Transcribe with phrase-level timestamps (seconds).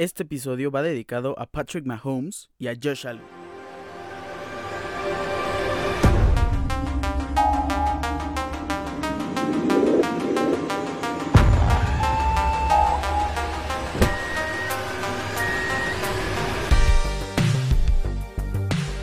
[0.00, 3.20] Este episodio va dedicado a Patrick Mahomes y a Josh Allen.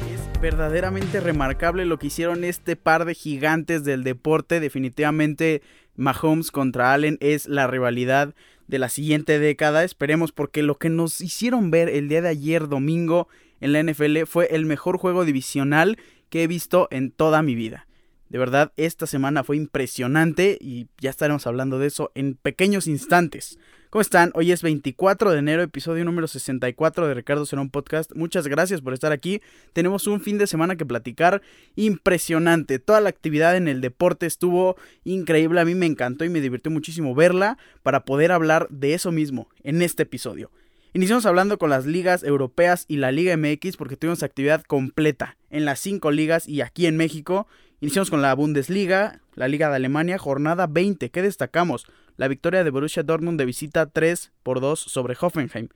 [0.09, 4.61] Es verdaderamente remarcable lo que hicieron este par de gigantes del deporte.
[4.61, 5.61] Definitivamente
[5.97, 8.33] Mahomes contra Allen es la rivalidad
[8.67, 9.83] de la siguiente década.
[9.83, 13.27] Esperemos porque lo que nos hicieron ver el día de ayer domingo
[13.61, 15.97] en la NFL fue el mejor juego divisional
[16.29, 17.87] que he visto en toda mi vida.
[18.29, 23.59] De verdad, esta semana fue impresionante y ya estaremos hablando de eso en pequeños instantes.
[23.91, 24.31] ¿Cómo están?
[24.33, 28.11] Hoy es 24 de enero, episodio número 64 de Ricardo Serón Podcast.
[28.15, 29.41] Muchas gracias por estar aquí.
[29.73, 31.41] Tenemos un fin de semana que platicar
[31.75, 32.79] impresionante.
[32.79, 35.61] Toda la actividad en el deporte estuvo increíble.
[35.61, 39.47] A mí me encantó y me divirtió muchísimo verla para poder hablar de eso mismo
[39.63, 40.51] en este episodio.
[40.95, 45.65] Iniciamos hablando con las ligas europeas y la Liga MX porque tuvimos actividad completa en
[45.65, 47.47] las cinco ligas y aquí en México.
[47.81, 51.09] Iniciamos con la Bundesliga, la Liga de Alemania, jornada 20.
[51.09, 51.85] ¿Qué destacamos?
[52.15, 55.67] La victoria de Borussia Dortmund de visita 3 por 2 sobre Hoffenheim.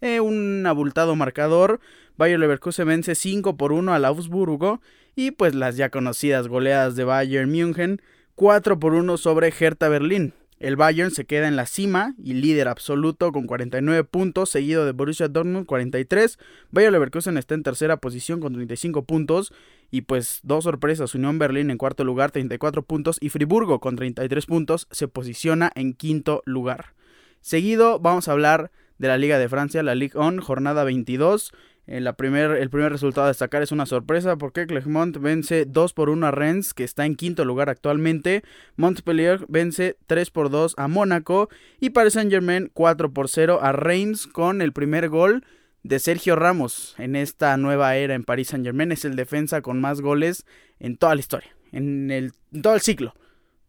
[0.00, 1.78] Eh, un abultado marcador.
[2.16, 4.80] Bayer Leverkusen vence 5 por 1 al Augsburgo.
[5.14, 8.02] Y pues las ya conocidas goleadas de Bayern München
[8.34, 10.34] 4 por 1 sobre Hertha Berlín.
[10.64, 14.92] El Bayern se queda en la cima y líder absoluto con 49 puntos, seguido de
[14.92, 16.38] Borussia Dortmund 43.
[16.70, 19.52] Bayer Leverkusen está en tercera posición con 35 puntos
[19.90, 24.46] y pues dos sorpresas, Unión Berlín en cuarto lugar 34 puntos y Friburgo con 33
[24.46, 26.94] puntos se posiciona en quinto lugar.
[27.42, 31.52] Seguido vamos a hablar de la Liga de Francia, la Ligue 1, jornada 22.
[31.86, 36.08] Eh, primer, el primer resultado a destacar es una sorpresa porque Clermont vence 2 por
[36.08, 38.42] 1 a Rennes, que está en quinto lugar actualmente.
[38.76, 41.48] Montpellier vence 3 por 2 a Mónaco.
[41.80, 45.44] Y Paris Saint Germain 4 por 0 a Reims con el primer gol
[45.82, 48.92] de Sergio Ramos en esta nueva era en Paris Saint Germain.
[48.92, 50.46] Es el defensa con más goles
[50.80, 53.14] en toda la historia, en, el, en todo el ciclo.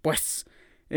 [0.01, 0.45] Pues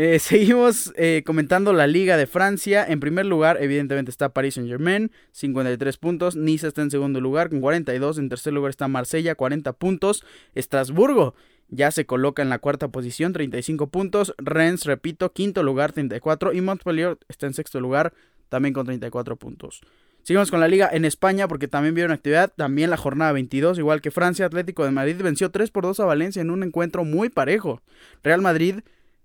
[0.01, 2.85] eh, seguimos eh, comentando la Liga de Francia.
[2.87, 6.37] En primer lugar, evidentemente, está Paris Saint Germain, 53 puntos.
[6.37, 8.17] Niza está en segundo lugar con 42.
[8.17, 10.23] En tercer lugar está Marsella, 40 puntos.
[10.55, 11.35] Estrasburgo
[11.67, 14.33] ya se coloca en la cuarta posición, 35 puntos.
[14.37, 16.53] Rennes, repito, quinto lugar, 34.
[16.53, 18.13] Y Montpellier está en sexto lugar,
[18.47, 19.81] también con 34 puntos.
[20.23, 23.99] Seguimos con la liga en España porque también vieron actividad, también la jornada 22, igual
[23.99, 27.27] que Francia, Atlético de Madrid venció 3 por 2 a Valencia en un encuentro muy
[27.27, 27.81] parejo.
[28.23, 28.79] Real Madrid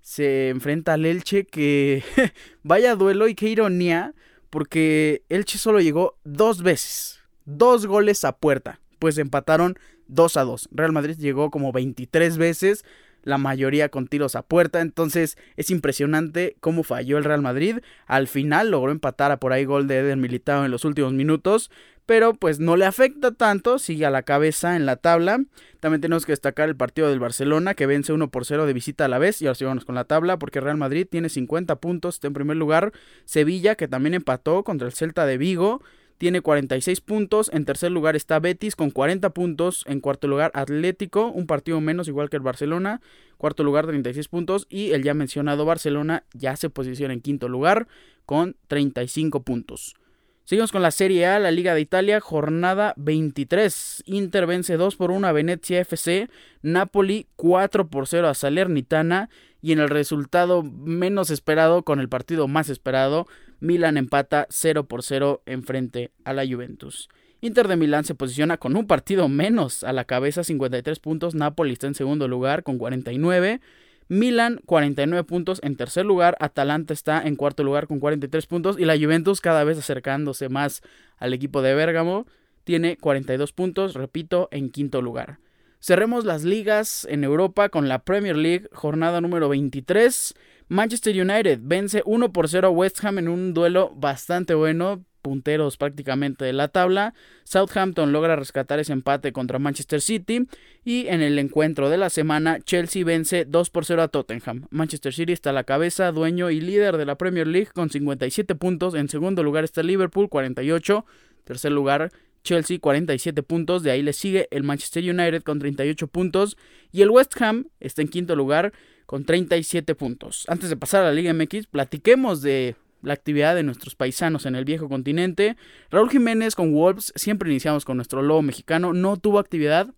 [0.04, 2.04] se enfrenta al Elche que
[2.62, 4.14] vaya duelo y qué ironía
[4.50, 9.78] porque Elche solo llegó dos veces, dos goles a puerta, pues empataron
[10.08, 10.68] 2 a 2.
[10.72, 12.84] Real Madrid llegó como 23 veces,
[13.22, 17.78] la mayoría con tiros a puerta, entonces es impresionante cómo falló el Real Madrid.
[18.06, 21.70] Al final logró empatar a por ahí gol de Eder Militao en los últimos minutos,
[22.06, 25.44] pero pues no le afecta tanto, sigue a la cabeza en la tabla.
[25.80, 29.04] También tenemos que destacar el partido del Barcelona que vence 1 por 0 de visita
[29.04, 32.16] a la vez y ahora sigamos con la tabla porque Real Madrid tiene 50 puntos,
[32.16, 32.92] está en primer lugar.
[33.24, 35.82] Sevilla que también empató contra el Celta de Vigo
[36.18, 37.50] tiene 46 puntos.
[37.52, 39.84] En tercer lugar está Betis con 40 puntos.
[39.86, 43.00] En cuarto lugar Atlético, un partido menos igual que el Barcelona.
[43.36, 44.66] Cuarto lugar 36 puntos.
[44.68, 47.88] Y el ya mencionado Barcelona ya se posiciona en quinto lugar
[48.26, 49.96] con 35 puntos.
[50.46, 54.02] Seguimos con la Serie A, la Liga de Italia, jornada 23.
[54.04, 56.28] Inter vence 2 por 1 a Venezia FC,
[56.60, 59.30] Napoli 4 por 0 a Salernitana
[59.62, 63.26] y en el resultado menos esperado con el partido más esperado,
[63.60, 67.08] Milan empata 0 por 0 en frente a la Juventus.
[67.40, 71.72] Inter de Milán se posiciona con un partido menos a la cabeza, 53 puntos, Napoli
[71.72, 73.62] está en segundo lugar con 49
[74.08, 78.84] Milan 49 puntos en tercer lugar, Atalanta está en cuarto lugar con 43 puntos y
[78.84, 80.82] la Juventus cada vez acercándose más
[81.16, 82.26] al equipo de Bérgamo
[82.64, 85.38] tiene 42 puntos, repito, en quinto lugar.
[85.80, 90.34] Cerremos las ligas en Europa con la Premier League, jornada número 23.
[90.68, 95.78] Manchester United vence 1 por 0 a West Ham en un duelo bastante bueno, punteros
[95.78, 97.14] prácticamente de la tabla.
[97.44, 100.46] Southampton logra rescatar ese empate contra Manchester City.
[100.84, 104.66] Y en el encuentro de la semana, Chelsea vence 2 por 0 a Tottenham.
[104.70, 108.54] Manchester City está a la cabeza, dueño y líder de la Premier League con 57
[108.54, 108.94] puntos.
[108.94, 111.06] En segundo lugar está Liverpool, 48.
[111.44, 112.12] Tercer lugar,
[112.42, 116.58] Chelsea 47 puntos, de ahí le sigue el Manchester United con 38 puntos
[116.92, 118.72] y el West Ham está en quinto lugar
[119.06, 120.44] con 37 puntos.
[120.48, 124.54] Antes de pasar a la Liga MX, platiquemos de la actividad de nuestros paisanos en
[124.54, 125.56] el viejo continente.
[125.90, 129.88] Raúl Jiménez con Wolves, siempre iniciamos con nuestro lobo mexicano, no tuvo actividad.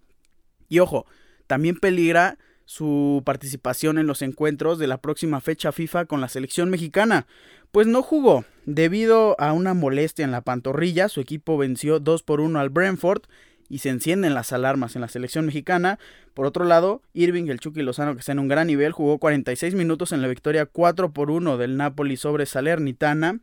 [0.68, 1.06] Y ojo,
[1.46, 6.68] también peligra su participación en los encuentros de la próxima fecha FIFA con la selección
[6.68, 7.26] mexicana,
[7.70, 8.44] pues no jugó.
[8.64, 13.22] Debido a una molestia en la pantorrilla, su equipo venció 2 por 1 al Brentford
[13.68, 15.98] y se encienden las alarmas en la selección mexicana.
[16.34, 19.74] Por otro lado, Irving, el Chucky Lozano, que está en un gran nivel, jugó 46
[19.74, 23.40] minutos en la victoria 4 por 1 del Napoli sobre Salernitana.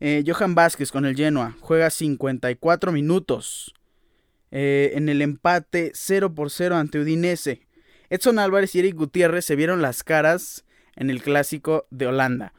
[0.00, 3.74] Eh, Johan Vázquez con el Genoa juega 54 minutos
[4.50, 7.62] eh, en el empate 0 por 0 ante Udinese.
[8.10, 10.64] Edson Álvarez y Eric Gutiérrez se vieron las caras
[10.94, 12.52] en el clásico de Holanda.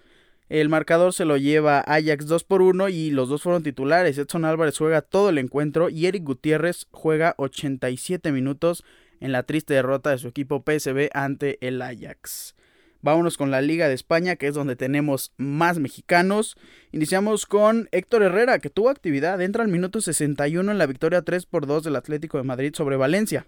[0.50, 4.18] El marcador se lo lleva Ajax 2 por 1 y los dos fueron titulares.
[4.18, 8.86] Edson Álvarez juega todo el encuentro y Eric Gutiérrez juega 87 minutos
[9.20, 12.56] en la triste derrota de su equipo PSB ante el Ajax.
[13.02, 16.56] Vámonos con la Liga de España, que es donde tenemos más mexicanos.
[16.92, 19.42] Iniciamos con Héctor Herrera, que tuvo actividad.
[19.42, 22.96] Entra al minuto 61 en la victoria 3 por 2 del Atlético de Madrid sobre
[22.96, 23.46] Valencia.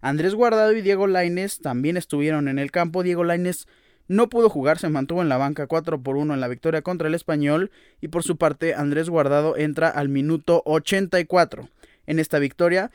[0.00, 3.02] Andrés Guardado y Diego Laines también estuvieron en el campo.
[3.02, 3.66] Diego Laines
[4.08, 7.08] no pudo jugar, se mantuvo en la banca 4 por 1 en la victoria contra
[7.08, 7.70] el español
[8.00, 11.68] y por su parte Andrés Guardado entra al minuto 84.
[12.06, 12.92] En esta victoria,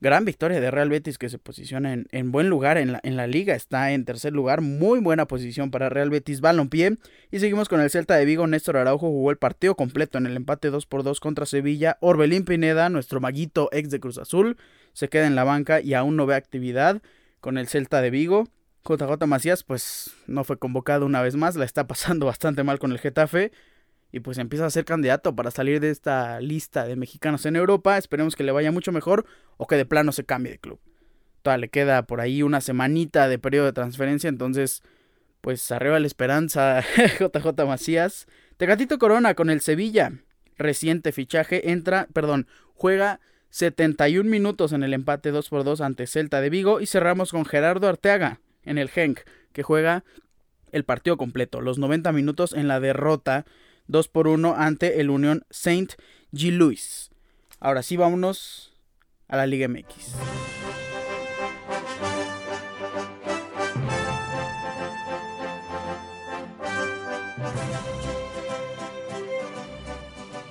[0.00, 3.92] gran victoria de Real Betis que se posiciona en, buen lugar en la, liga, está
[3.92, 6.98] en tercer lugar, muy buena posición para Real Betis Balompié
[7.30, 10.36] y seguimos con el Celta de Vigo, Néstor Araujo jugó el partido completo en el
[10.36, 14.56] empate 2 por 2 contra Sevilla, Orbelín Pineda, nuestro maguito ex de Cruz Azul,
[14.92, 17.00] se queda en la banca y aún no ve actividad
[17.40, 18.48] con el Celta de Vigo.
[18.84, 22.92] JJ Macías pues no fue convocado una vez más, la está pasando bastante mal con
[22.92, 23.52] el Getafe
[24.12, 27.96] y pues empieza a ser candidato para salir de esta lista de mexicanos en Europa.
[27.96, 29.24] Esperemos que le vaya mucho mejor
[29.56, 30.78] o que de plano se cambie de club.
[31.42, 34.82] Todavía le queda por ahí una semanita de periodo de transferencia, entonces
[35.40, 36.84] pues arriba la esperanza
[37.18, 38.26] JJ Macías.
[38.58, 40.12] Tecatito Corona con el Sevilla,
[40.56, 43.18] reciente fichaje, entra, perdón, juega
[43.50, 47.44] 71 minutos en el empate 2 por 2 ante Celta de Vigo y cerramos con
[47.44, 49.20] Gerardo Arteaga, en el Genk,
[49.52, 50.04] que juega
[50.70, 53.44] el partido completo, los 90 minutos en la derrota
[53.88, 55.92] 2 por 1 ante el Unión Saint
[56.32, 56.50] G.
[56.50, 57.10] Louis.
[57.60, 58.72] Ahora sí, vámonos
[59.28, 60.14] a la Liga MX.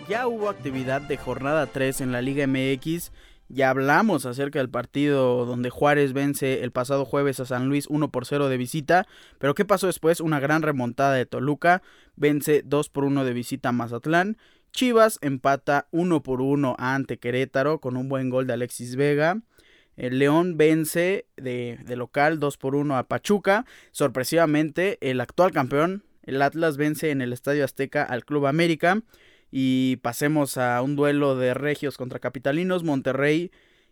[0.07, 3.11] Ya hubo actividad de jornada 3 en la Liga MX
[3.53, 8.09] ya hablamos acerca del partido donde Juárez vence el pasado jueves a San Luis 1
[8.09, 9.07] por 0 de visita.
[9.39, 10.21] Pero ¿qué pasó después?
[10.21, 11.81] Una gran remontada de Toluca.
[12.15, 14.37] Vence 2 por 1 de visita a Mazatlán.
[14.71, 19.41] Chivas empata 1 por 1 ante Querétaro con un buen gol de Alexis Vega.
[19.97, 23.65] El León vence de, de local 2 por 1 a Pachuca.
[23.91, 29.01] Sorpresivamente, el actual campeón, el Atlas, vence en el Estadio Azteca al Club América.
[29.51, 32.83] Y pasemos a un duelo de regios contra capitalinos.
[32.83, 33.51] Monterrey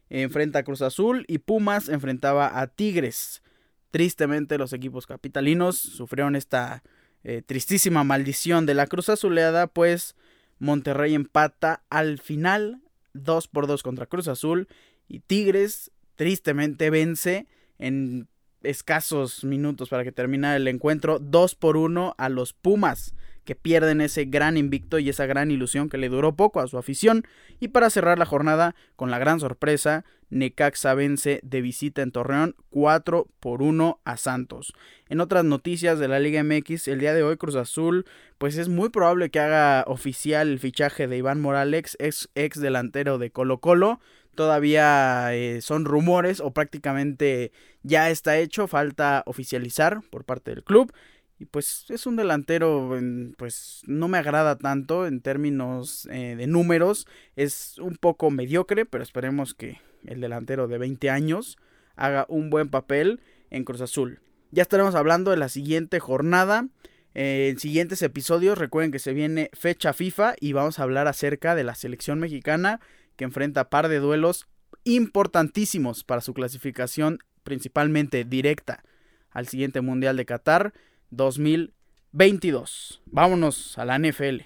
[0.09, 3.43] enfrenta a Cruz Azul y Pumas enfrentaba a Tigres.
[3.91, 6.83] Tristemente los equipos capitalinos sufrieron esta
[7.23, 10.15] eh, tristísima maldición de la Cruz Azuleada, pues
[10.59, 12.81] Monterrey empata al final
[13.13, 14.67] 2 por 2 contra Cruz Azul
[15.07, 17.47] y Tigres tristemente vence
[17.77, 18.27] en
[18.61, 23.13] escasos minutos para que termine el encuentro 2 por 1 a los Pumas
[23.49, 26.77] que pierden ese gran invicto y esa gran ilusión que le duró poco a su
[26.77, 27.25] afición.
[27.59, 32.55] Y para cerrar la jornada con la gran sorpresa, Necaxa vence de visita en Torreón
[32.69, 34.75] 4 por 1 a Santos.
[35.07, 38.05] En otras noticias de la Liga MX, el día de hoy Cruz Azul,
[38.37, 43.17] pues es muy probable que haga oficial el fichaje de Iván Morales, ex, ex delantero
[43.17, 43.99] de Colo Colo.
[44.35, 50.93] Todavía eh, son rumores o prácticamente ya está hecho, falta oficializar por parte del club.
[51.39, 52.99] Y pues es un delantero,
[53.37, 57.07] pues no me agrada tanto en términos eh, de números.
[57.37, 61.57] Es un poco mediocre, pero esperemos que el delantero de 20 años
[61.95, 64.19] haga un buen papel en Cruz Azul.
[64.51, 66.67] Ya estaremos hablando de la siguiente jornada.
[67.15, 71.55] Eh, en siguientes episodios recuerden que se viene fecha FIFA y vamos a hablar acerca
[71.55, 72.81] de la selección mexicana
[73.15, 74.45] que enfrenta par de duelos
[74.83, 78.83] importantísimos para su clasificación principalmente directa
[79.31, 80.73] al siguiente Mundial de Qatar
[81.11, 83.01] 2022.
[83.05, 84.41] Vámonos a la NFL.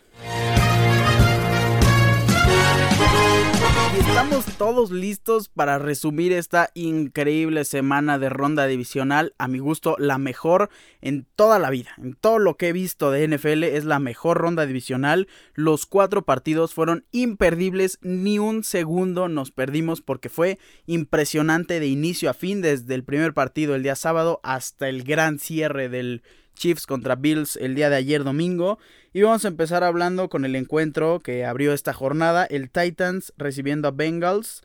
[3.96, 9.36] Y estamos todos listos para resumir esta increíble semana de ronda divisional.
[9.38, 10.70] A mi gusto, la mejor
[11.02, 11.92] en toda la vida.
[11.98, 15.28] En todo lo que he visto de NFL es la mejor ronda divisional.
[15.54, 18.00] Los cuatro partidos fueron imperdibles.
[18.02, 22.62] Ni un segundo nos perdimos porque fue impresionante de inicio a fin.
[22.62, 26.24] Desde el primer partido el día sábado hasta el gran cierre del
[26.56, 28.80] Chiefs contra Bills el día de ayer domingo.
[29.14, 33.88] Y vamos a empezar hablando con el encuentro que abrió esta jornada, el Titans recibiendo
[33.88, 34.64] a Bengals,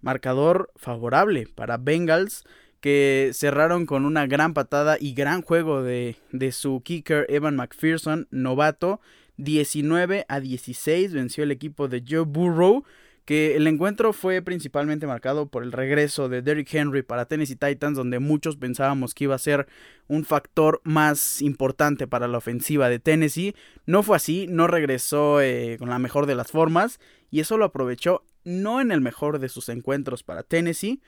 [0.00, 2.44] marcador favorable para Bengals
[2.80, 8.26] que cerraron con una gran patada y gran juego de, de su kicker Evan McPherson,
[8.30, 9.00] novato,
[9.36, 12.84] 19 a 16 venció el equipo de Joe Burrow
[13.24, 17.96] que el encuentro fue principalmente marcado por el regreso de Derrick Henry para Tennessee Titans,
[17.96, 19.68] donde muchos pensábamos que iba a ser
[20.08, 23.54] un factor más importante para la ofensiva de Tennessee.
[23.86, 26.98] No fue así, no regresó eh, con la mejor de las formas
[27.30, 31.00] y eso lo aprovechó no en el mejor de sus encuentros para Tennessee,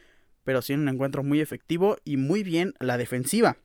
[0.45, 3.57] pero sí en un encuentro muy efectivo y muy bien la defensiva,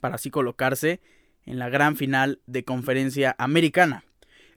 [0.00, 1.00] para así colocarse
[1.44, 4.04] en la gran final de conferencia americana.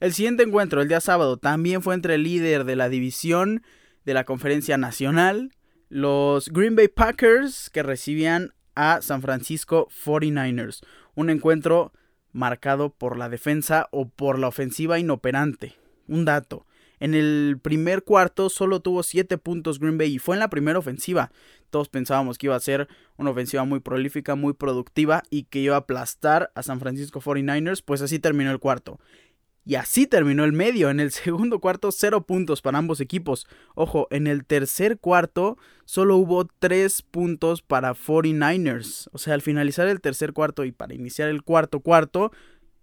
[0.05, 3.63] El siguiente encuentro, el día sábado, también fue entre el líder de la división
[4.05, 5.49] de la conferencia nacional,
[5.89, 10.83] los Green Bay Packers, que recibían a San Francisco 49ers.
[11.15, 11.91] Un encuentro
[12.33, 15.73] marcado por la defensa o por la ofensiva inoperante.
[16.07, 16.67] Un dato.
[16.99, 20.77] En el primer cuarto solo tuvo 7 puntos Green Bay y fue en la primera
[20.77, 21.31] ofensiva.
[21.71, 25.75] Todos pensábamos que iba a ser una ofensiva muy prolífica, muy productiva y que iba
[25.75, 28.99] a aplastar a San Francisco 49ers, pues así terminó el cuarto.
[29.65, 30.89] Y así terminó el medio.
[30.89, 33.47] En el segundo cuarto, cero puntos para ambos equipos.
[33.73, 39.09] Ojo, en el tercer cuarto solo hubo tres puntos para 49ers.
[39.11, 42.31] O sea, al finalizar el tercer cuarto y para iniciar el cuarto cuarto,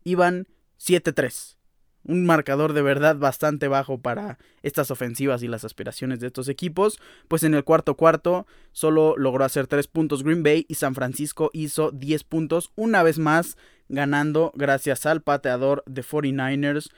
[0.05, 0.49] iban
[0.79, 1.57] 7-3
[2.05, 6.99] un marcador de verdad bastante bajo para estas ofensivas y las aspiraciones de estos equipos,
[7.29, 11.51] pues en el cuarto cuarto solo logró hacer 3 puntos Green Bay y San Francisco
[11.53, 13.57] hizo 10 puntos, una vez más
[13.93, 16.89] ganando gracias al pateador de 49ers,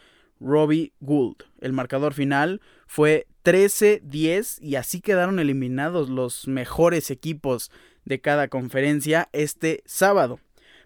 [0.40, 1.42] Robbie Gould.
[1.60, 7.70] El marcador final fue 13-10 y así quedaron eliminados los mejores equipos
[8.04, 10.40] de cada conferencia este sábado.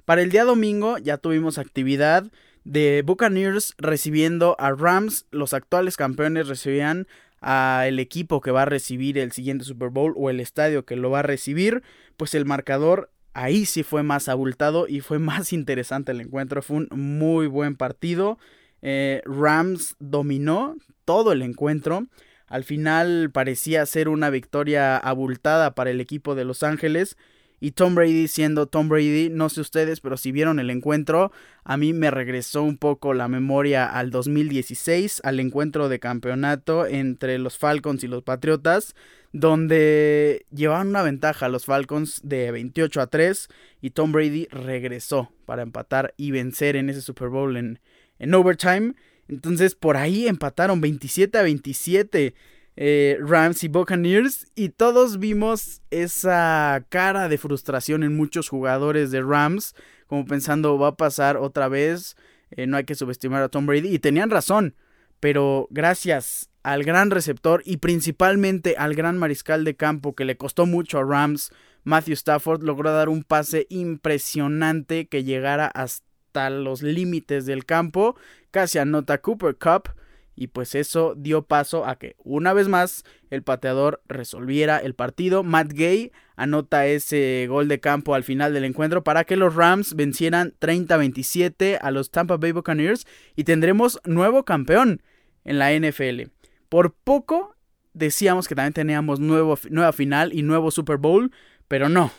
[0.05, 2.33] Para el día domingo ya tuvimos actividad
[2.65, 5.27] de Buccaneers recibiendo a Rams.
[5.31, 7.07] Los actuales campeones recibían
[7.41, 11.11] al equipo que va a recibir el siguiente Super Bowl o el estadio que lo
[11.11, 11.83] va a recibir.
[12.17, 16.62] Pues el marcador ahí sí fue más abultado y fue más interesante el encuentro.
[16.62, 18.38] Fue un muy buen partido.
[18.83, 22.07] Eh, Rams dominó todo el encuentro.
[22.47, 27.16] Al final parecía ser una victoria abultada para el equipo de Los Ángeles
[27.61, 31.33] y Tom Brady siendo Tom Brady, no sé ustedes, pero si vieron el encuentro,
[31.65, 37.38] a mí me regresó un poco la memoria al 2016, al encuentro de campeonato entre
[37.38, 38.95] los Falcons y los Patriotas,
[39.33, 43.49] donde llevaban una ventaja los Falcons de 28 a 3
[43.83, 47.81] y Tom Brady regresó para empatar y vencer en ese Super Bowl en,
[48.19, 48.95] en overtime.
[49.29, 52.35] Entonces por ahí empataron 27 a 27.
[52.80, 59.20] Eh, Rams y Buccaneers y todos vimos esa cara de frustración en muchos jugadores de
[59.20, 59.75] Rams,
[60.06, 62.16] como pensando va a pasar otra vez,
[62.52, 64.76] eh, no hay que subestimar a Tom Brady y tenían razón,
[65.18, 70.64] pero gracias al gran receptor y principalmente al gran mariscal de campo que le costó
[70.64, 71.50] mucho a Rams,
[71.82, 78.14] Matthew Stafford logró dar un pase impresionante que llegara hasta los límites del campo,
[78.52, 79.99] casi anota Cooper Cup
[80.38, 85.42] y pues eso dio paso a que una vez más el pateador resolviera el partido.
[85.42, 89.97] Matt Gay anota ese gol de campo al final del encuentro para que los Rams
[89.97, 93.04] vencieran 30-27 a los Tampa Bay Buccaneers
[93.35, 95.02] y tendremos nuevo campeón
[95.45, 96.30] en la NFL.
[96.68, 97.57] Por poco
[97.92, 101.33] decíamos que también teníamos nuevo, nueva final y nuevo Super Bowl,
[101.66, 102.12] pero no.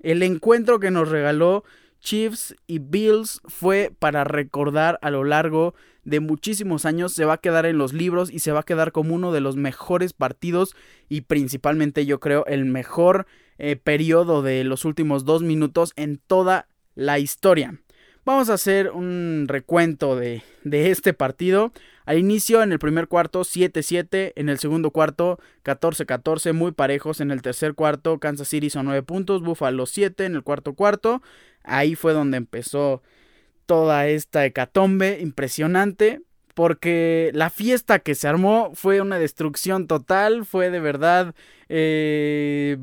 [0.00, 1.64] El encuentro que nos regaló
[2.04, 7.40] Chiefs y Bills fue para recordar a lo largo de muchísimos años, se va a
[7.40, 10.76] quedar en los libros y se va a quedar como uno de los mejores partidos
[11.08, 16.68] y principalmente yo creo el mejor eh, periodo de los últimos dos minutos en toda
[16.94, 17.80] la historia.
[18.26, 21.72] Vamos a hacer un recuento de, de, este partido.
[22.04, 24.32] Al inicio, en el primer cuarto, 7-7.
[24.36, 26.52] En el segundo cuarto, 14-14.
[26.52, 27.20] Muy parejos.
[27.20, 29.42] En el tercer cuarto, Kansas City son 9 puntos.
[29.42, 31.22] Buffalo 7 en el cuarto cuarto.
[31.62, 33.02] Ahí fue donde empezó
[33.66, 36.20] toda esta hecatombe impresionante
[36.54, 41.34] porque la fiesta que se armó fue una destrucción total, fue de verdad
[41.68, 42.76] eh,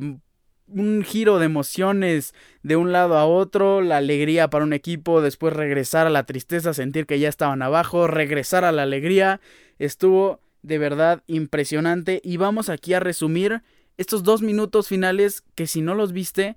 [0.73, 5.53] un giro de emociones de un lado a otro, la alegría para un equipo, después
[5.53, 9.41] regresar a la tristeza, sentir que ya estaban abajo, regresar a la alegría,
[9.79, 12.21] estuvo de verdad impresionante.
[12.23, 13.61] Y vamos aquí a resumir
[13.97, 16.55] estos dos minutos finales que si no los viste,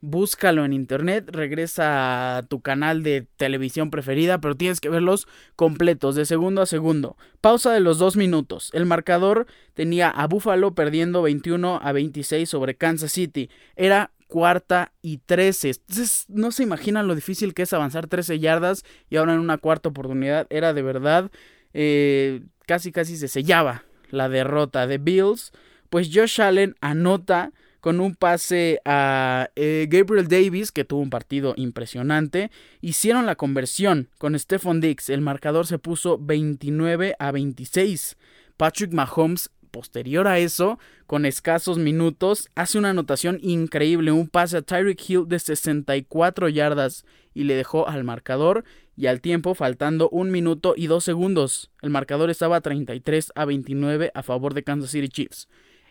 [0.00, 5.26] búscalo en internet, regresa a tu canal de televisión preferida, pero tienes que verlos
[5.56, 7.16] completos, de segundo a segundo.
[7.40, 8.70] Pausa de los dos minutos.
[8.74, 13.50] El marcador tenía a Buffalo perdiendo 21 a 26 sobre Kansas City.
[13.74, 15.68] Era cuarta y 13.
[15.70, 19.58] Entonces, no se imaginan lo difícil que es avanzar 13 yardas y ahora en una
[19.58, 21.30] cuarta oportunidad era de verdad
[21.72, 25.52] eh, casi casi se sellaba la derrota de Bills.
[25.90, 27.52] Pues Josh Allen anota
[27.86, 32.50] con un pase a eh, Gabriel Davis, que tuvo un partido impresionante.
[32.80, 35.08] Hicieron la conversión con Stephon Dix.
[35.08, 38.16] El marcador se puso 29 a 26.
[38.56, 44.62] Patrick Mahomes posterior a eso, con escasos minutos, hace una anotación increíble, un pase a
[44.62, 48.64] Tyreek Hill de 64 yardas y le dejó al marcador
[48.96, 51.70] y al tiempo faltando un minuto y dos segundos.
[51.82, 55.46] El marcador estaba 33 a 29 a favor de Kansas City Chiefs.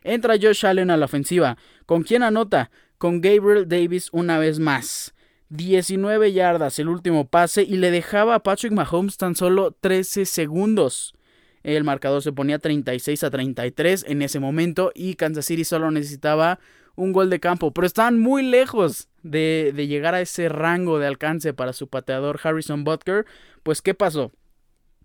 [0.05, 1.57] Entra Josh Allen a la ofensiva.
[1.87, 2.69] ¿Con quién anota?
[2.99, 5.15] Con Gabriel Davis una vez más.
[5.49, 11.15] 19 yardas el último pase y le dejaba a Patrick Mahomes tan solo 13 segundos.
[11.63, 16.59] El marcador se ponía 36 a 33 en ese momento y Kansas City solo necesitaba
[16.95, 21.53] un gol de campo, pero estaban muy lejos de, llegar a ese rango de alcance
[21.53, 23.25] para su pateador Harrison Butker.
[23.63, 24.31] Pues, ¿qué pasó?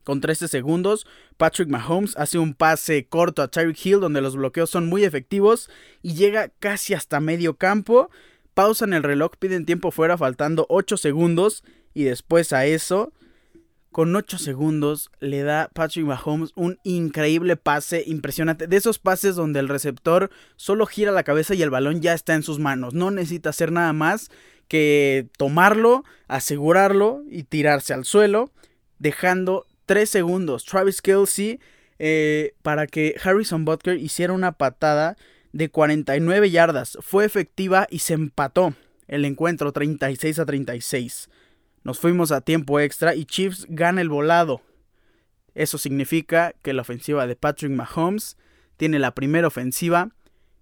[0.05, 4.71] Con 13 segundos, Patrick Mahomes hace un pase corto a Tyreek Hill donde los bloqueos
[4.71, 5.71] son muy efectivos
[6.03, 8.11] y llega casi hasta medio campo.
[8.55, 11.65] Pausan el reloj, piden tiempo fuera faltando 8 segundos
[11.95, 13.13] y después a eso
[13.93, 18.67] con 8 segundos le da Patrick Mahomes un increíble pase impresionante.
[18.67, 22.35] De esos pases donde el receptor solo gira la cabeza y el balón ya está
[22.35, 22.95] en sus manos.
[22.95, 24.31] No necesita hacer nada más
[24.69, 28.53] que tomarlo, asegurarlo y tirarse al suelo,
[29.01, 30.65] dejando 3 segundos.
[30.65, 31.59] Travis Kelsey
[31.99, 35.17] eh, para que Harrison Butker hiciera una patada
[35.53, 36.97] de 49 yardas.
[37.01, 38.75] Fue efectiva y se empató
[39.09, 41.29] el encuentro 36 a 36.
[41.83, 44.63] Nos fuimos a tiempo extra y Chiefs gana el volado.
[45.57, 48.37] Eso significa que la ofensiva de Patrick Mahomes
[48.77, 50.11] tiene la primera ofensiva.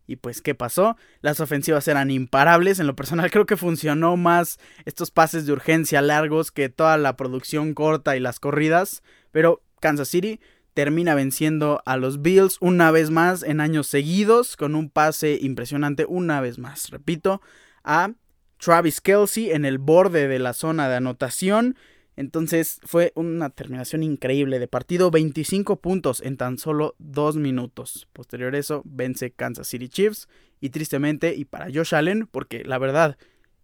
[0.06, 0.96] Y pues, ¿qué pasó?
[1.20, 2.80] Las ofensivas eran imparables.
[2.80, 7.14] En lo personal creo que funcionó más estos pases de urgencia largos que toda la
[7.14, 9.02] producción corta y las corridas.
[9.30, 10.40] Pero Kansas City
[10.74, 16.06] termina venciendo a los Bills una vez más en años seguidos con un pase impresionante
[16.08, 16.90] una vez más.
[16.90, 17.42] Repito,
[17.82, 18.12] a
[18.58, 21.76] Travis Kelsey en el borde de la zona de anotación.
[22.16, 28.08] Entonces fue una terminación increíble de partido, 25 puntos en tan solo 2 minutos.
[28.12, 30.28] Posterior a eso, vence Kansas City Chiefs
[30.60, 33.16] y tristemente, y para Josh Allen, porque la verdad,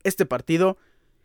[0.04, 0.78] este partido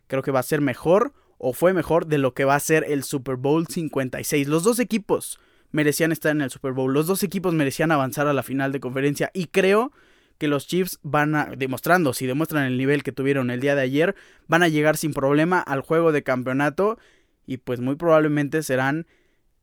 [0.08, 2.84] creo que va a ser mejor o fue mejor de lo que va a ser
[2.86, 4.46] el Super Bowl 56.
[4.46, 5.40] Los dos equipos
[5.72, 8.80] merecían estar en el Super Bowl, los dos equipos merecían avanzar a la final de
[8.80, 9.90] conferencia y creo
[10.36, 13.82] que los Chiefs van a, demostrando, si demuestran el nivel que tuvieron el día de
[13.82, 14.14] ayer,
[14.48, 16.98] van a llegar sin problema al juego de campeonato
[17.46, 19.06] y pues muy probablemente serán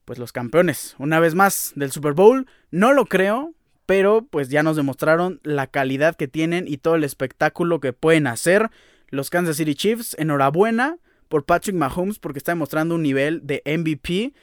[0.04, 2.46] pues los campeones una vez más del Super Bowl.
[2.72, 3.54] No lo creo,
[3.86, 8.26] pero pues ya nos demostraron la calidad que tienen y todo el espectáculo que pueden
[8.26, 8.70] hacer
[9.10, 10.16] los Kansas City Chiefs.
[10.18, 14.34] Enhorabuena por Patrick Mahomes porque está demostrando un nivel de MVP.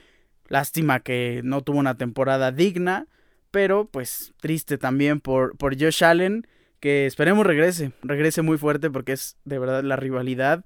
[0.47, 3.07] Lástima que no tuvo una temporada digna
[3.55, 6.45] pero pues triste también por, por Josh Allen,
[6.81, 10.65] que esperemos regrese, regrese muy fuerte porque es de verdad la rivalidad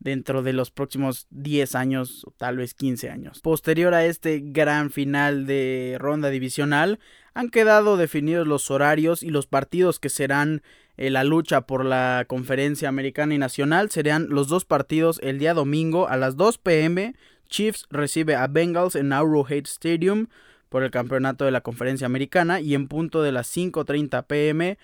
[0.00, 3.40] dentro de los próximos 10 años o tal vez 15 años.
[3.40, 6.98] Posterior a este gran final de ronda divisional,
[7.32, 10.62] han quedado definidos los horarios y los partidos que serán
[10.96, 13.90] eh, la lucha por la conferencia americana y nacional.
[13.90, 17.14] Serán los dos partidos el día domingo a las 2 pm.
[17.48, 20.26] Chiefs recibe a Bengals en Arrowhead Stadium
[20.68, 24.78] por el campeonato de la conferencia americana y en punto de las 5.30 pm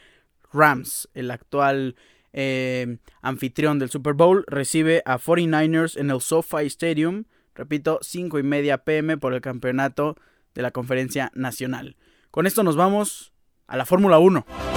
[0.53, 1.96] Rams, el actual
[2.33, 8.42] eh, anfitrión del Super Bowl, recibe a 49ers en el SoFi Stadium, repito, 5 y
[8.42, 10.16] media pm por el campeonato
[10.55, 11.96] de la conferencia nacional.
[12.31, 13.33] Con esto nos vamos
[13.66, 14.72] a la Fórmula 1.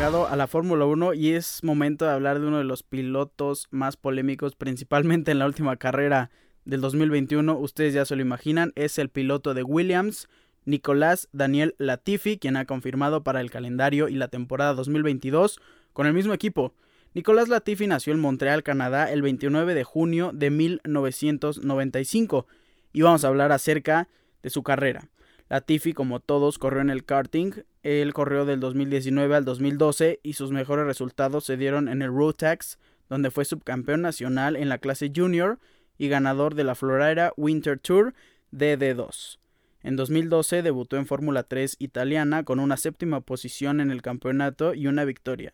[0.00, 3.98] A la Fórmula 1 y es momento de hablar de uno de los pilotos más
[3.98, 6.30] polémicos, principalmente en la última carrera
[6.64, 7.58] del 2021.
[7.58, 10.26] Ustedes ya se lo imaginan, es el piloto de Williams,
[10.64, 15.60] Nicolás Daniel Latifi, quien ha confirmado para el calendario y la temporada 2022
[15.92, 16.72] con el mismo equipo.
[17.12, 22.46] Nicolás Latifi nació en Montreal, Canadá, el 29 de junio de 1995
[22.94, 24.08] y vamos a hablar acerca
[24.42, 25.10] de su carrera.
[25.50, 27.52] Latifi, como todos, corrió en el karting.
[27.82, 32.34] Él corrió del 2019 al 2012 y sus mejores resultados se dieron en el Road
[32.34, 35.58] Tax, donde fue subcampeón nacional en la clase junior
[35.96, 38.14] y ganador de la Florida Winter Tour
[38.52, 39.38] DD2.
[39.82, 44.86] En 2012 debutó en Fórmula 3 italiana con una séptima posición en el campeonato y
[44.86, 45.52] una victoria.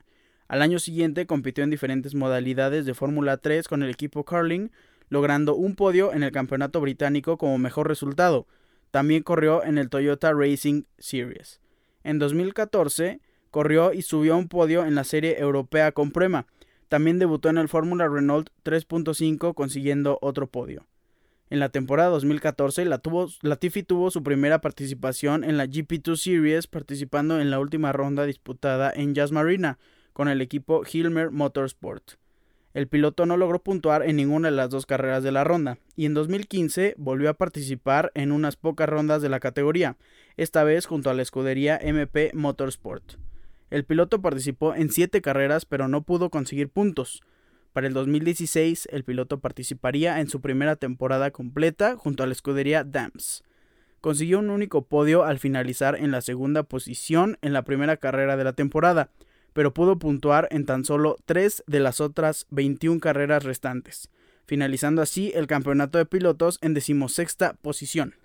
[0.48, 4.70] Al año siguiente compitió en diferentes modalidades de Fórmula 3 con el equipo Carling,
[5.08, 8.48] logrando un podio en el campeonato británico como mejor resultado,
[8.90, 11.60] también corrió en el Toyota Racing Series.
[12.06, 16.46] En 2014 corrió y subió a un podio en la serie europea con Prema.
[16.88, 20.86] También debutó en el Fórmula Renault 3.5 consiguiendo otro podio.
[21.50, 26.68] En la temporada 2014, la tuvo, Latifi tuvo su primera participación en la GP2 Series,
[26.68, 29.80] participando en la última ronda disputada en Jazz Marina
[30.12, 32.12] con el equipo Hilmer Motorsport.
[32.76, 36.04] El piloto no logró puntuar en ninguna de las dos carreras de la ronda, y
[36.04, 39.96] en 2015 volvió a participar en unas pocas rondas de la categoría,
[40.36, 43.14] esta vez junto a la escudería MP Motorsport.
[43.70, 47.22] El piloto participó en siete carreras pero no pudo conseguir puntos,
[47.72, 52.84] para el 2016, el piloto participaría en su primera temporada completa junto a la escudería
[52.84, 53.42] Dams.
[54.02, 58.44] Consiguió un único podio al finalizar en la segunda posición en la primera carrera de
[58.44, 59.12] la temporada,
[59.56, 64.10] pero pudo puntuar en tan solo tres de las otras 21 carreras restantes,
[64.44, 68.16] finalizando así el campeonato de pilotos en decimosexta posición.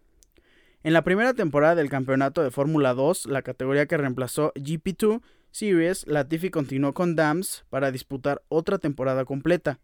[0.83, 6.05] En la primera temporada del campeonato de Fórmula 2, la categoría que reemplazó GP2, Series,
[6.05, 9.79] Latifi continuó con Dams para disputar otra temporada completa.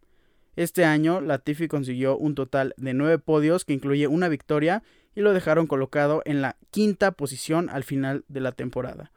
[0.58, 4.84] Este año, Latifi consiguió un total de nueve podios que incluye una victoria
[5.16, 9.14] y lo dejaron colocado en la quinta posición al final de la temporada.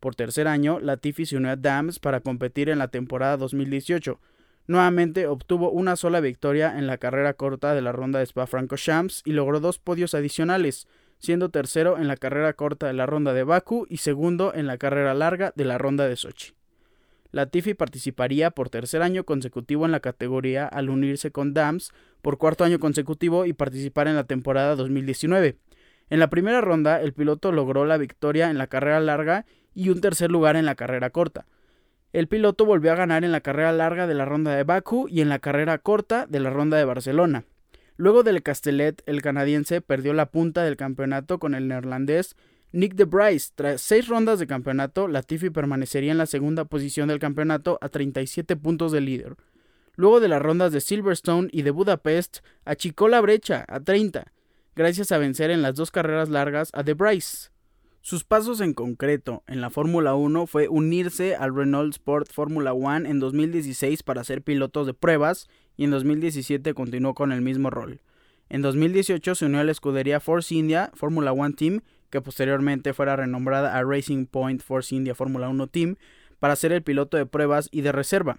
[0.00, 4.20] Por tercer año, Latifi se unió a Dams para competir en la temporada 2018.
[4.66, 9.32] Nuevamente obtuvo una sola victoria en la carrera corta de la ronda de Spa-Francorchamps y
[9.32, 13.86] logró dos podios adicionales, siendo tercero en la carrera corta de la ronda de Baku
[13.88, 16.54] y segundo en la carrera larga de la ronda de Sochi.
[17.32, 22.64] Latifi participaría por tercer año consecutivo en la categoría al unirse con Dams por cuarto
[22.64, 25.58] año consecutivo y participar en la temporada 2019.
[26.08, 29.44] En la primera ronda, el piloto logró la victoria en la carrera larga
[29.76, 31.46] y un tercer lugar en la carrera corta.
[32.12, 35.20] El piloto volvió a ganar en la carrera larga de la ronda de Baku y
[35.20, 37.44] en la carrera corta de la ronda de Barcelona.
[37.98, 42.34] Luego del Castellet, el canadiense perdió la punta del campeonato con el neerlandés
[42.72, 43.52] Nick de Bryce.
[43.54, 48.56] Tras seis rondas de campeonato, Latifi permanecería en la segunda posición del campeonato a 37
[48.56, 49.36] puntos de líder.
[49.94, 54.30] Luego de las rondas de Silverstone y de Budapest, achicó la brecha a 30,
[54.74, 57.48] gracias a vencer en las dos carreras largas a de Bryce.
[58.06, 62.98] Sus pasos en concreto en la Fórmula 1 fue unirse al Renault Sport Fórmula 1
[63.08, 67.98] en 2016 para ser piloto de pruebas y en 2017 continuó con el mismo rol.
[68.48, 73.16] En 2018 se unió a la escudería Force India Fórmula 1 Team, que posteriormente fuera
[73.16, 75.96] renombrada a Racing Point Force India Fórmula 1 Team,
[76.38, 78.38] para ser el piloto de pruebas y de reserva.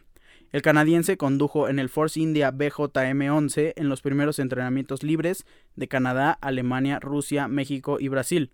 [0.54, 6.32] El canadiense condujo en el Force India BJM-11 en los primeros entrenamientos libres de Canadá,
[6.40, 8.54] Alemania, Rusia, México y Brasil.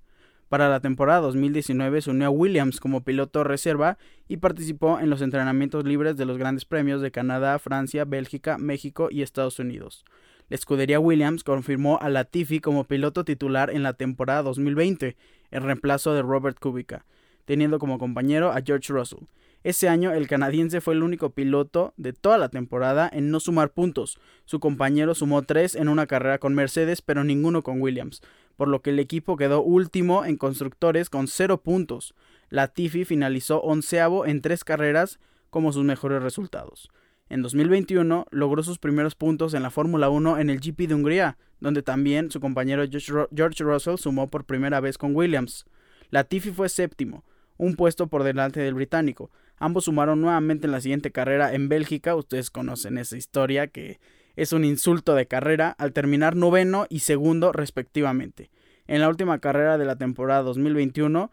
[0.54, 5.24] Para la temporada 2019 se unió a Williams como piloto reserva y participó en los
[5.24, 10.06] entrenamientos libres de los grandes premios de Canadá, Francia, Bélgica, México y Estados Unidos.
[10.50, 15.18] La escudería Williams confirmó a Latifi como piloto titular en la temporada 2020,
[15.50, 17.04] en reemplazo de Robert Kubica,
[17.46, 19.24] teniendo como compañero a George Russell.
[19.64, 23.72] Ese año el canadiense fue el único piloto de toda la temporada en no sumar
[23.72, 24.20] puntos.
[24.46, 28.22] Su compañero sumó tres en una carrera con Mercedes, pero ninguno con Williams
[28.56, 32.14] por lo que el equipo quedó último en constructores con 0 puntos.
[32.50, 36.90] Latifi finalizó onceavo en tres carreras como sus mejores resultados.
[37.30, 41.38] En 2021 logró sus primeros puntos en la Fórmula 1 en el GP de Hungría,
[41.60, 45.66] donde también su compañero George Russell sumó por primera vez con Williams.
[46.10, 47.24] Latifi fue séptimo,
[47.58, 49.32] un puesto por delante del británico.
[49.58, 54.00] Ambos sumaron nuevamente en la siguiente carrera en Bélgica, ustedes conocen esa historia que
[54.36, 58.50] es un insulto de carrera al terminar noveno y segundo respectivamente.
[58.88, 61.32] En la última carrera de la temporada 2021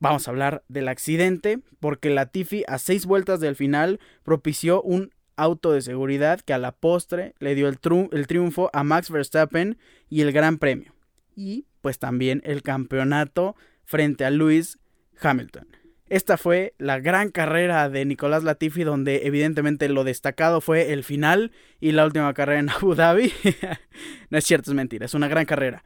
[0.00, 5.72] vamos a hablar del accidente porque Latifi a seis vueltas del final propició un auto
[5.72, 7.78] de seguridad que a la postre le dio el,
[8.12, 10.94] el triunfo a Max Verstappen y el Gran Premio.
[11.36, 14.78] Y pues también el campeonato frente a Lewis
[15.20, 15.68] Hamilton.
[16.08, 21.52] Esta fue la gran carrera de Nicolás Latifi, donde evidentemente lo destacado fue el final
[21.80, 23.32] y la última carrera en Abu Dhabi.
[24.30, 25.84] no es cierto, es mentira, es una gran carrera.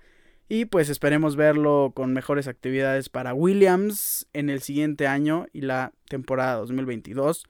[0.49, 5.93] Y pues esperemos verlo con mejores actividades para Williams en el siguiente año y la
[6.09, 7.47] temporada 2022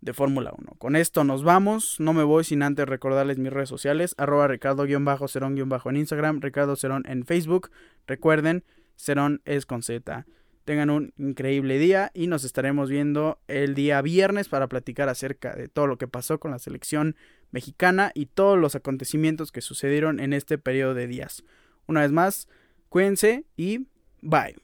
[0.00, 0.72] de Fórmula 1.
[0.78, 2.00] Con esto nos vamos.
[2.00, 4.14] No me voy sin antes recordarles mis redes sociales.
[4.18, 6.40] Arroba Ricardo-Cerón- en Instagram.
[6.40, 7.70] Ricardo Cerón en Facebook.
[8.06, 8.64] Recuerden,
[8.96, 10.26] Cerón es con Z.
[10.64, 15.68] Tengan un increíble día y nos estaremos viendo el día viernes para platicar acerca de
[15.68, 17.16] todo lo que pasó con la selección
[17.50, 21.42] mexicana y todos los acontecimientos que sucedieron en este periodo de días.
[21.86, 22.48] Una vez más,
[22.88, 23.86] cuídense y
[24.20, 24.56] bye.